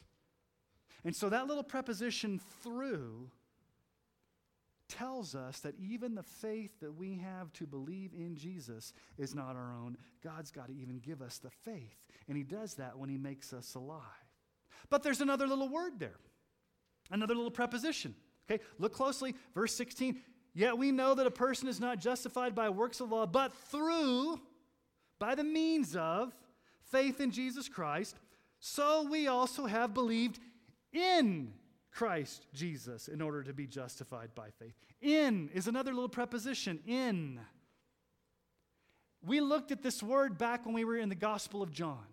[1.04, 3.30] And so that little preposition through
[4.90, 9.56] tells us that even the faith that we have to believe in Jesus is not
[9.56, 9.98] our own.
[10.24, 12.08] God's got to even give us the faith.
[12.28, 14.02] And He does that when He makes us alive.
[14.90, 16.18] But there's another little word there,
[17.12, 18.16] another little preposition.
[18.50, 19.36] Okay, look closely.
[19.54, 20.20] Verse 16.
[20.56, 24.42] Yet we know that a person is not justified by works of law, but through,
[25.20, 26.34] by the means of,
[26.92, 28.16] faith in Jesus Christ.
[28.60, 30.40] So we also have believed
[30.94, 31.54] in
[31.92, 34.76] Christ Jesus in order to be justified by faith.
[35.02, 37.40] In is another little preposition, in.
[39.22, 42.06] We looked at this word back when we were in the Gospel of John.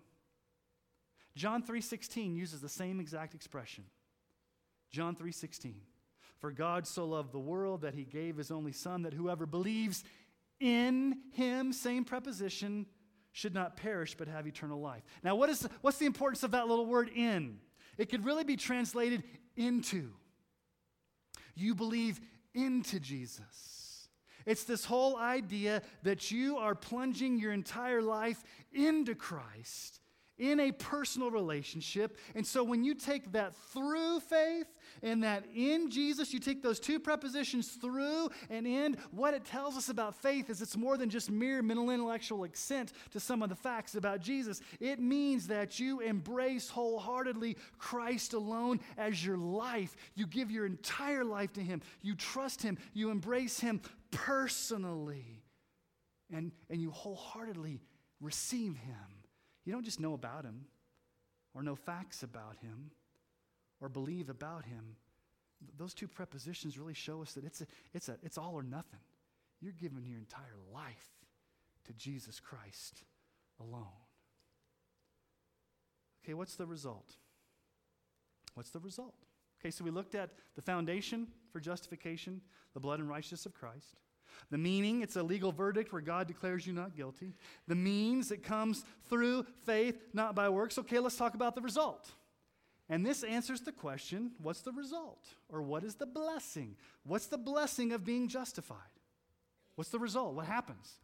[1.35, 3.85] John 3:16 uses the same exact expression.
[4.91, 5.83] John 3:16.
[6.39, 10.05] For God so loved the world that he gave his only son that whoever believes
[10.59, 12.87] in him, same preposition,
[13.33, 15.05] should not perish but have eternal life.
[15.23, 17.61] Now what is what's the importance of that little word in?
[17.99, 19.23] It could really be translated
[19.57, 20.13] into.
[21.55, 22.21] You believe
[22.55, 24.09] into Jesus.
[24.45, 30.01] It's this whole idea that you are plunging your entire life into Christ
[30.39, 32.17] in a personal relationship.
[32.35, 34.67] And so when you take that through faith
[35.03, 39.77] and that in Jesus, you take those two prepositions through and in, what it tells
[39.77, 43.49] us about faith is it's more than just mere mental intellectual assent to some of
[43.49, 44.61] the facts about Jesus.
[44.81, 49.97] It means that you embrace wholeheartedly Christ alone as your life.
[50.15, 51.83] You give your entire life to Him.
[52.03, 52.79] You trust Him.
[52.93, 55.43] You embrace Him personally.
[56.33, 57.81] And, and you wholeheartedly
[58.21, 59.16] receive Him.
[59.67, 60.65] You don't just know about him
[61.53, 62.91] or know facts about him
[63.81, 64.97] or believe about him.
[65.77, 69.01] Those two prepositions really show us that it's, a, it's, a, it's all or nothing.
[69.61, 71.09] You're giving your entire life
[71.87, 73.03] to Jesus Christ
[73.61, 73.87] alone.
[76.25, 77.17] Okay, what's the result?
[78.55, 79.15] What's the result?
[79.61, 82.41] Okay, so we looked at the foundation for justification,
[82.75, 83.97] the blood and righteousness of Christ.
[84.51, 87.35] The meaning, it's a legal verdict where God declares you not guilty.
[87.67, 90.79] The means, it comes through faith, not by works.
[90.79, 92.11] Okay, let's talk about the result.
[92.89, 95.25] And this answers the question what's the result?
[95.49, 96.77] Or what is the blessing?
[97.05, 98.79] What's the blessing of being justified?
[99.75, 100.35] What's the result?
[100.35, 100.95] What happens?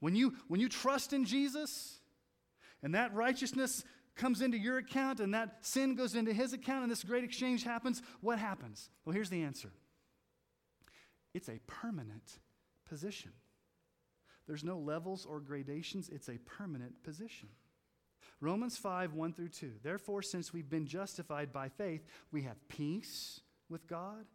[0.00, 1.98] When you, when you trust in Jesus
[2.82, 3.84] and that righteousness
[4.16, 7.64] comes into your account and that sin goes into his account and this great exchange
[7.64, 8.90] happens, what happens?
[9.04, 9.70] Well, here's the answer
[11.32, 12.38] it's a permanent
[12.90, 13.30] position.
[14.46, 17.48] There's no levels or gradations, it's a permanent position.
[18.40, 19.72] Romans 5, 1 through 2.
[19.82, 24.26] Therefore, since we've been justified by faith, we have peace with God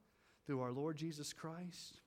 [0.48, 2.00] through our Lord Jesus Christ.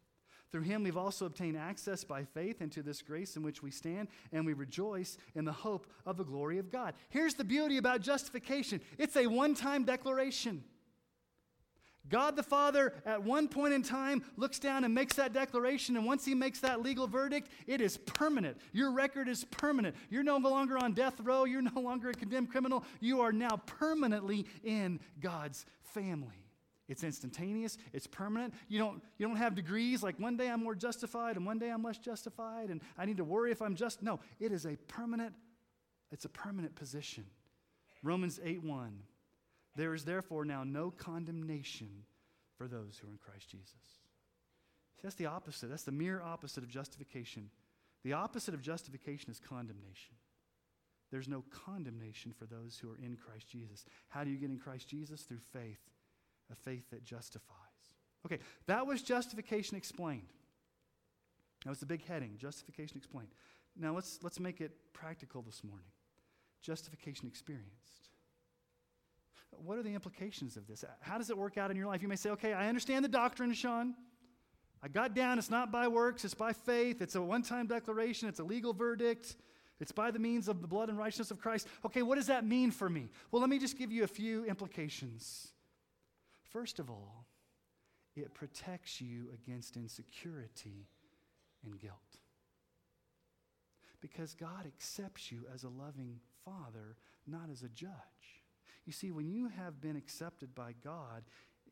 [0.51, 4.09] Through him, we've also obtained access by faith into this grace in which we stand,
[4.33, 6.95] and we rejoice in the hope of the glory of God.
[7.11, 10.65] Here's the beauty about justification it's a one time declaration.
[12.09, 16.07] God the Father, at one point in time, looks down and makes that declaration, and
[16.07, 18.57] once He makes that legal verdict, it is permanent.
[18.73, 19.97] Your record is permanent.
[20.11, 21.45] You're no longer on death row.
[21.45, 22.85] You're no longer a condemned criminal.
[23.01, 26.49] You are now permanently in God's family.
[26.89, 28.55] It's instantaneous, it's permanent.
[28.69, 31.71] You don't, you don't have degrees like one day I'm more justified and one day
[31.71, 34.03] I'm less justified, and I need to worry if I'm just.
[34.03, 35.35] No, it is a permanent,
[36.11, 37.25] it's a permanent position.
[38.03, 39.03] Romans 8 1.
[39.79, 42.03] There is therefore now no condemnation
[42.57, 43.71] for those who are in Christ Jesus.
[44.97, 45.71] See, that's the opposite.
[45.71, 47.49] That's the mere opposite of justification.
[48.03, 50.17] The opposite of justification is condemnation.
[51.13, 53.85] There's no condemnation for those who are in Christ Jesus.
[54.09, 55.23] How do you get in Christ Jesus?
[55.23, 55.79] Through faith,
[56.51, 57.55] a faith that justifies.
[58.27, 60.33] Okay, that was justification explained.
[61.65, 63.31] That was the big heading, justification explained.
[63.77, 65.87] Now let's, let's make it practical this morning.
[66.63, 68.08] Justification experienced
[69.57, 70.85] what are the implications of this?
[71.01, 72.03] How does it work out in your life?
[72.03, 73.95] You may say, okay, I understand the doctrine, Sean.
[74.83, 77.03] I got down, it's not by works, it's by faith.
[77.03, 79.37] It's a one time declaration, it's a legal verdict.
[79.81, 81.69] It's by the means of the blood and righteousness of Christ.
[81.87, 83.09] Okay, what does that mean for me?
[83.31, 85.53] Well, let me just give you a few implications.
[86.43, 87.27] First of all,
[88.17, 90.89] it protects you against insecurity
[91.65, 91.95] and guilt.
[94.01, 96.97] Because God accepts you as a loving father,
[97.27, 98.38] not as a judge.
[98.89, 101.23] You see, when you have been accepted by God,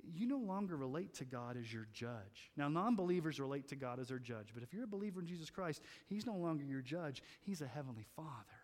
[0.05, 2.51] you no longer relate to God as your judge.
[2.59, 5.27] Now, non believers relate to God as their judge, but if you're a believer in
[5.27, 7.23] Jesus Christ, He's no longer your judge.
[7.41, 8.61] He's a heavenly Father.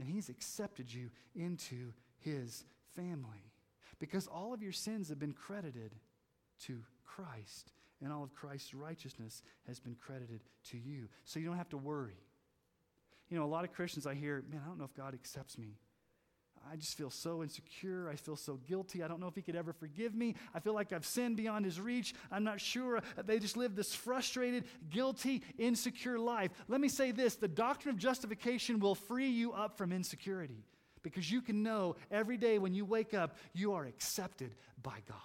[0.00, 2.64] And He's accepted you into His
[2.96, 3.52] family
[4.00, 5.94] because all of your sins have been credited
[6.64, 7.70] to Christ,
[8.02, 10.40] and all of Christ's righteousness has been credited
[10.70, 11.06] to you.
[11.24, 12.18] So you don't have to worry.
[13.28, 15.56] You know, a lot of Christians I hear, man, I don't know if God accepts
[15.56, 15.76] me.
[16.70, 18.08] I just feel so insecure.
[18.08, 19.02] I feel so guilty.
[19.02, 20.34] I don't know if he could ever forgive me.
[20.54, 22.14] I feel like I've sinned beyond his reach.
[22.30, 23.02] I'm not sure.
[23.24, 26.50] They just live this frustrated, guilty, insecure life.
[26.68, 30.64] Let me say this the doctrine of justification will free you up from insecurity
[31.02, 35.16] because you can know every day when you wake up, you are accepted by God.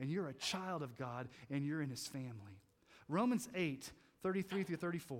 [0.00, 2.60] And you're a child of God and you're in his family.
[3.08, 3.90] Romans 8,
[4.22, 5.18] 33 through 34.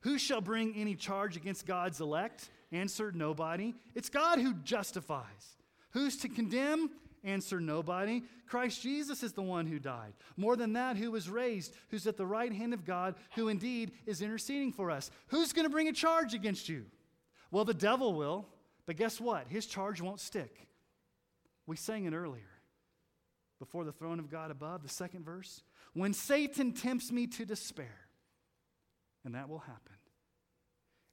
[0.00, 2.50] Who shall bring any charge against God's elect?
[2.72, 3.74] Answer nobody.
[3.94, 5.56] It's God who justifies.
[5.90, 6.90] Who's to condemn?
[7.22, 8.22] Answer nobody.
[8.48, 10.14] Christ Jesus is the one who died.
[10.36, 13.92] More than that, who was raised, who's at the right hand of God, who indeed
[14.06, 15.10] is interceding for us.
[15.28, 16.86] Who's going to bring a charge against you?
[17.50, 18.48] Well, the devil will,
[18.86, 19.46] but guess what?
[19.48, 20.66] His charge won't stick.
[21.66, 22.42] We sang it earlier.
[23.58, 25.62] Before the throne of God above, the second verse.
[25.92, 28.08] When Satan tempts me to despair,
[29.24, 29.91] and that will happen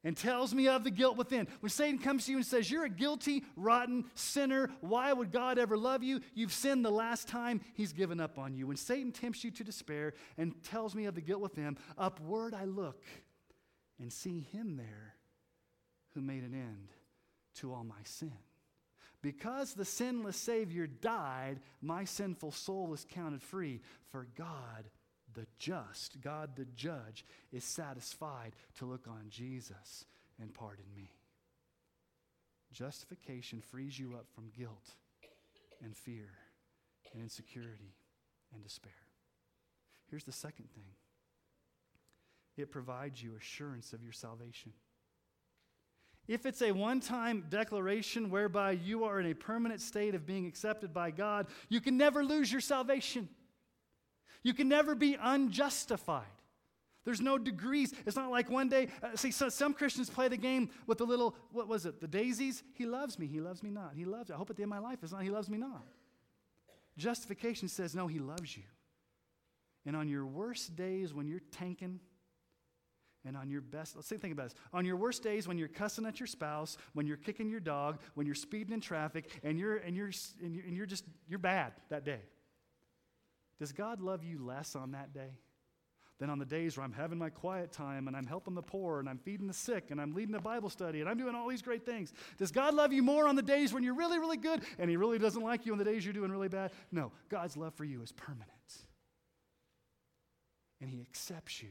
[0.03, 1.47] and tells me of the guilt within.
[1.59, 5.57] When Satan comes to you and says, You're a guilty, rotten sinner, why would God
[5.57, 6.21] ever love you?
[6.33, 8.67] You've sinned the last time he's given up on you.
[8.67, 12.65] When Satan tempts you to despair and tells me of the guilt within, upward I
[12.65, 13.03] look
[13.99, 15.15] and see him there
[16.13, 16.89] who made an end
[17.55, 18.33] to all my sin.
[19.21, 23.81] Because the sinless Savior died, my sinful soul is counted free,
[24.11, 24.89] for God
[25.33, 30.05] the just, God the judge, is satisfied to look on Jesus
[30.41, 31.11] and pardon me.
[32.71, 34.95] Justification frees you up from guilt
[35.83, 36.29] and fear
[37.13, 37.95] and insecurity
[38.53, 38.91] and despair.
[40.09, 40.85] Here's the second thing
[42.57, 44.73] it provides you assurance of your salvation.
[46.27, 50.45] If it's a one time declaration whereby you are in a permanent state of being
[50.45, 53.29] accepted by God, you can never lose your salvation.
[54.43, 56.25] You can never be unjustified.
[57.05, 57.93] There's no degrees.
[58.05, 61.05] It's not like one day, uh, see, so some Christians play the game with the
[61.05, 62.61] little, what was it, the daisies?
[62.75, 63.93] He loves me, he loves me not.
[63.95, 65.57] He loves, I hope at the end of my life it's not, he loves me
[65.57, 65.83] not.
[66.97, 68.63] Justification says, no, he loves you.
[69.85, 71.99] And on your worst days when you're tanking,
[73.25, 74.55] and on your best, let's think about this.
[74.71, 77.99] On your worst days when you're cussing at your spouse, when you're kicking your dog,
[78.13, 80.11] when you're speeding in traffic, and you're, and you're,
[80.43, 82.21] and you're, and you're just, you're bad that day.
[83.59, 85.37] Does God love you less on that day
[86.19, 88.99] than on the days where I'm having my quiet time and I'm helping the poor
[88.99, 91.47] and I'm feeding the sick and I'm leading a Bible study and I'm doing all
[91.47, 92.13] these great things?
[92.37, 94.97] Does God love you more on the days when you're really, really good and He
[94.97, 96.71] really doesn't like you on the days you're doing really bad?
[96.91, 98.49] No, God's love for you is permanent.
[100.81, 101.69] And He accepts you.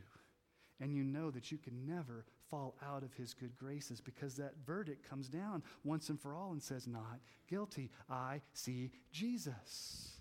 [0.80, 4.54] And you know that you can never fall out of His good graces because that
[4.64, 7.90] verdict comes down once and for all and says, Not guilty.
[8.08, 10.17] I see Jesus.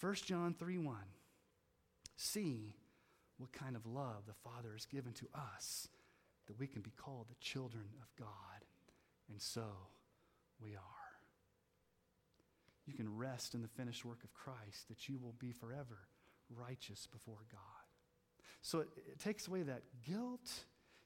[0.00, 0.96] 1 John 3 1.
[2.16, 2.74] See
[3.38, 5.88] what kind of love the Father has given to us
[6.46, 8.64] that we can be called the children of God.
[9.30, 9.64] And so
[10.62, 10.80] we are.
[12.86, 16.08] you can rest in the finished work of Christ, that you will be forever
[16.50, 17.60] righteous before God.
[18.62, 20.50] So it, it takes away that guilt,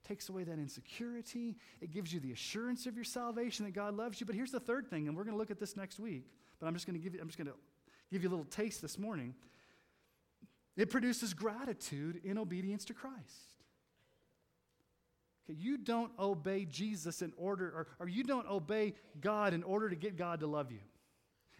[0.09, 1.57] takes away that insecurity.
[1.81, 4.27] It gives you the assurance of your salvation that God loves you.
[4.27, 6.33] But here's the third thing, and we're going to look at this next week.
[6.59, 7.55] But I'm just going to give you, I'm just going to
[8.15, 9.35] give you a little taste this morning.
[10.77, 13.55] It produces gratitude in obedience to Christ.
[15.45, 19.91] Okay, you don't obey Jesus in order, or, or you don't obey God in order
[19.91, 20.81] to get God to love you.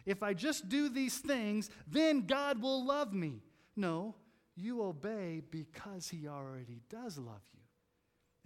[0.05, 3.41] If I just do these things, then God will love me.
[3.75, 4.15] No,
[4.55, 7.59] you obey because He already does love you.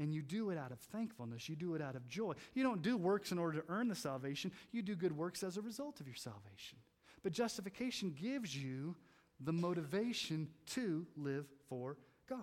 [0.03, 1.49] And you do it out of thankfulness.
[1.49, 2.33] You do it out of joy.
[2.53, 4.51] You don't do works in order to earn the salvation.
[4.71, 6.79] You do good works as a result of your salvation.
[7.23, 8.95] But justification gives you
[9.39, 11.97] the motivation to live for
[12.27, 12.39] God.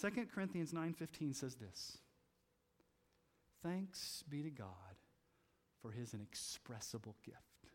[0.00, 1.98] 2 Corinthians 9:15 says this.
[3.62, 5.00] Thanks be to God
[5.80, 7.72] for his inexpressible gift.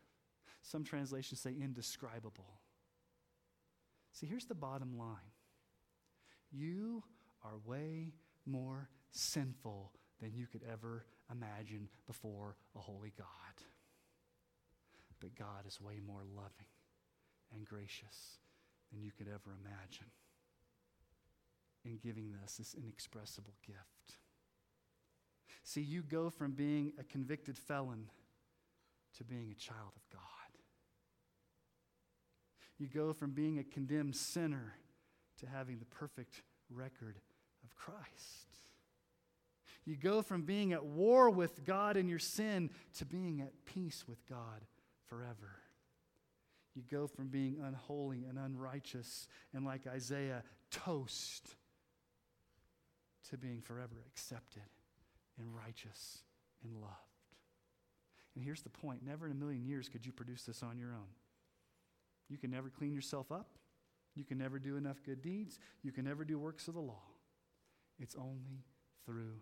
[0.61, 2.61] Some translations say indescribable.
[4.13, 5.31] See, here's the bottom line.
[6.51, 7.03] You
[7.43, 8.13] are way
[8.45, 13.27] more sinful than you could ever imagine before a holy God.
[15.21, 16.67] But God is way more loving
[17.53, 18.39] and gracious
[18.91, 20.11] than you could ever imagine
[21.85, 24.17] in giving us this inexpressible gift.
[25.63, 28.09] See, you go from being a convicted felon
[29.17, 30.21] to being a child of God.
[32.77, 34.73] You go from being a condemned sinner
[35.39, 37.19] to having the perfect record
[37.63, 38.47] of Christ.
[39.85, 44.05] You go from being at war with God and your sin to being at peace
[44.07, 44.61] with God
[45.11, 45.57] forever.
[46.73, 51.55] You go from being unholy and unrighteous and, like Isaiah, toast
[53.29, 54.63] to being forever accepted
[55.37, 56.19] and righteous
[56.63, 56.95] and loved.
[58.35, 60.93] And here's the point never in a million years could you produce this on your
[60.93, 61.11] own.
[62.29, 63.49] You can never clean yourself up.
[64.15, 65.59] You can never do enough good deeds.
[65.83, 67.03] You can never do works of the law.
[67.99, 68.63] It's only
[69.05, 69.41] through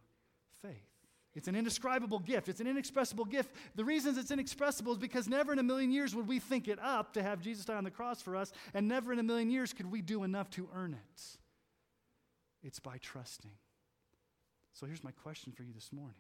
[0.64, 0.89] faith.
[1.36, 2.50] It's an indescribable gift.
[2.50, 3.54] It's an inexpressible gift.
[3.76, 6.80] The reasons it's inexpressible is because never in a million years would we think it
[6.80, 9.52] up to have Jesus die on the cross for us, and never in a million
[9.52, 11.24] years could we do enough to earn it.
[12.64, 13.52] It's by trusting.
[14.74, 16.16] So here's my question for you this morning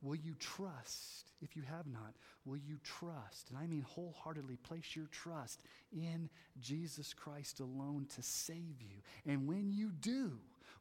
[0.00, 2.14] Will you trust, if you have not,
[2.44, 5.62] will you trust, and I mean wholeheartedly place your trust
[5.92, 6.28] in
[6.60, 9.02] Jesus Christ alone to save you?
[9.26, 10.38] And when you do,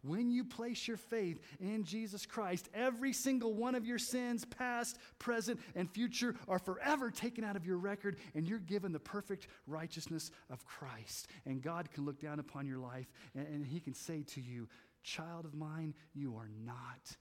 [0.07, 4.97] when you place your faith in Jesus Christ, every single one of your sins, past,
[5.19, 9.47] present, and future, are forever taken out of your record, and you're given the perfect
[9.65, 11.27] righteousness of Christ.
[11.45, 14.67] And God can look down upon your life, and, and He can say to you,
[15.03, 17.15] Child of mine, you are not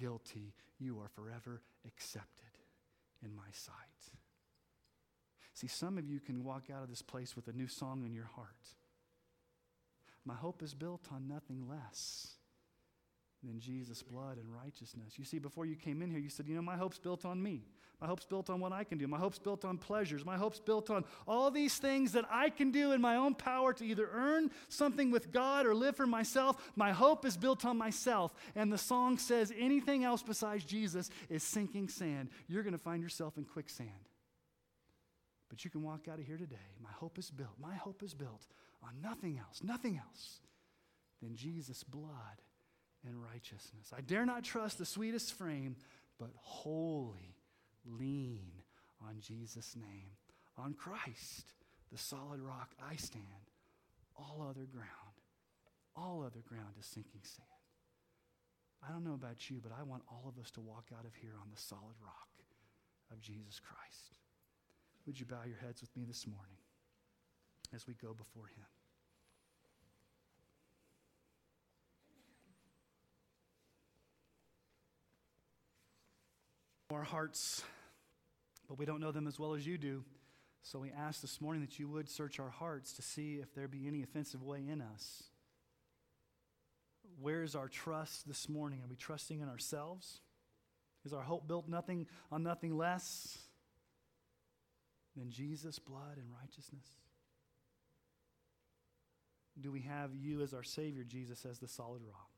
[0.00, 0.54] guilty.
[0.78, 2.58] You are forever accepted
[3.22, 3.74] in my sight.
[5.54, 8.14] See, some of you can walk out of this place with a new song in
[8.14, 8.77] your heart.
[10.28, 12.34] My hope is built on nothing less
[13.42, 15.14] than Jesus' blood and righteousness.
[15.18, 17.42] You see, before you came in here, you said, You know, my hope's built on
[17.42, 17.64] me.
[17.98, 19.08] My hope's built on what I can do.
[19.08, 20.26] My hope's built on pleasures.
[20.26, 23.72] My hope's built on all these things that I can do in my own power
[23.72, 26.72] to either earn something with God or live for myself.
[26.76, 28.34] My hope is built on myself.
[28.54, 32.28] And the song says anything else besides Jesus is sinking sand.
[32.48, 33.88] You're going to find yourself in quicksand.
[35.48, 36.56] But you can walk out of here today.
[36.82, 37.58] My hope is built.
[37.58, 38.46] My hope is built
[38.82, 40.40] on nothing else, nothing else
[41.22, 42.42] than Jesus' blood
[43.06, 43.92] and righteousness.
[43.96, 45.76] I dare not trust the sweetest frame,
[46.18, 47.36] but wholly
[47.84, 48.50] lean
[49.06, 50.10] on Jesus' name,
[50.56, 51.54] on Christ,
[51.92, 53.24] the solid rock I stand.
[54.16, 55.22] All other ground,
[55.96, 57.46] all other ground is sinking sand.
[58.86, 61.14] I don't know about you, but I want all of us to walk out of
[61.14, 62.28] here on the solid rock
[63.12, 64.18] of Jesus Christ.
[65.06, 66.58] Would you bow your heads with me this morning
[67.74, 68.64] as we go before Him?
[76.90, 77.62] Our hearts
[78.68, 80.04] but we don't know them as well as you do.
[80.62, 83.66] So we ask this morning that you would search our hearts to see if there
[83.66, 85.24] be any offensive way in us.
[87.20, 88.80] Where is our trust this morning?
[88.82, 90.20] Are we trusting in ourselves?
[91.06, 93.38] Is our hope built nothing on nothing less
[95.16, 96.84] than Jesus' blood and righteousness?
[99.60, 102.28] Do we have you as our Savior, Jesus, as the solid rock?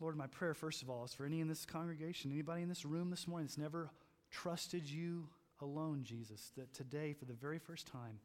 [0.00, 2.84] Lord, my prayer, first of all, is for any in this congregation, anybody in this
[2.84, 3.90] room this morning that's never
[4.30, 5.26] trusted you
[5.60, 8.20] alone, Jesus, that today, for the very first time,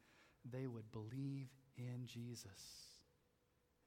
[0.48, 2.92] they would believe in Jesus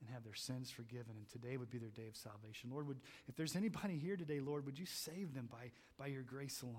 [0.02, 1.14] and have their sins forgiven.
[1.16, 2.70] And today would be their day of salvation.
[2.72, 6.24] Lord, would, if there's anybody here today, Lord, would you save them by, by your
[6.24, 6.76] grace alone?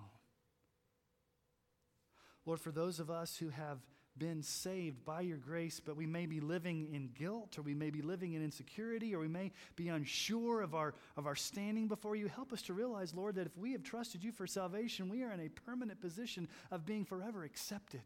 [2.44, 3.78] Lord, for those of us who have
[4.18, 7.90] been saved by your grace, but we may be living in guilt, or we may
[7.90, 12.16] be living in insecurity, or we may be unsure of our, of our standing before
[12.16, 12.28] you.
[12.28, 15.32] Help us to realize, Lord, that if we have trusted you for salvation, we are
[15.32, 18.02] in a permanent position of being forever accepted.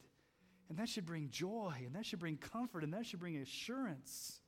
[0.69, 4.41] And that should bring joy, and that should bring comfort, and that should bring assurance.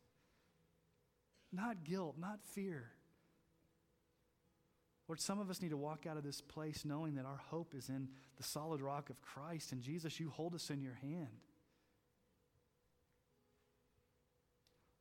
[1.53, 2.91] Not guilt, not fear.
[5.07, 7.75] Lord, some of us need to walk out of this place knowing that our hope
[7.75, 9.73] is in the solid rock of Christ.
[9.73, 11.29] And Jesus, you hold us in your hand.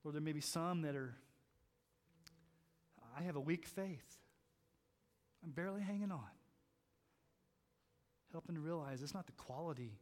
[0.04, 1.16] Lord, there may be some that are,
[3.18, 4.18] I have a weak faith.
[5.44, 6.24] I'm barely hanging on.
[8.32, 10.00] Help them to realize it's not the quality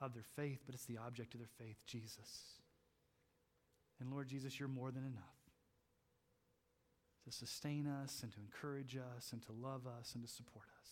[0.00, 2.60] of their faith, but it's the object of their faith, Jesus.
[4.00, 5.42] And Lord Jesus, you're more than enough
[7.24, 10.90] to sustain us and to encourage us and to love us and to support us.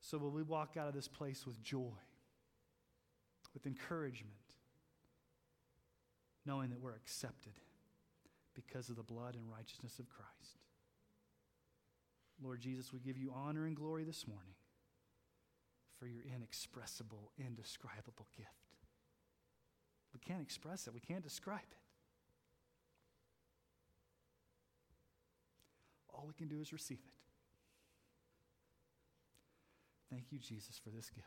[0.00, 1.92] So, will we walk out of this place with joy,
[3.54, 4.41] with encouragement,
[6.44, 7.52] knowing that we're accepted
[8.54, 10.58] because of the blood and righteousness of Christ?
[12.42, 14.54] Lord Jesus, we give you honor and glory this morning
[15.98, 18.48] for your inexpressible, indescribable gift.
[20.12, 21.78] We can't express it, we can't describe it.
[26.12, 27.14] All we can do is receive it.
[30.10, 31.26] Thank you, Jesus, for this gift.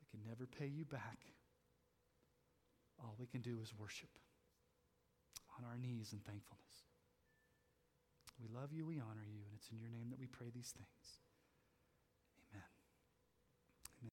[0.00, 1.18] We can never pay you back.
[3.02, 4.10] All we can do is worship
[5.58, 6.84] on our knees in thankfulness.
[8.40, 10.72] We love you, we honor you, and it's in your name that we pray these
[10.76, 11.20] things.